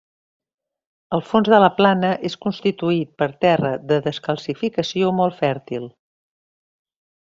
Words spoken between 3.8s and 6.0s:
de descalcificació molt fèrtil.